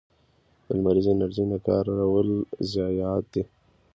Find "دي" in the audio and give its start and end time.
3.33-3.43